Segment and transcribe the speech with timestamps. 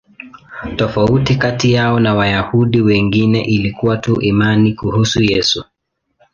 [0.75, 5.65] Tofauti kati yao na Wayahudi wengine ilikuwa tu imani kuhusu Yesu.